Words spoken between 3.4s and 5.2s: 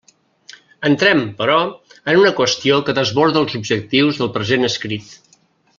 els objectius del present escrit.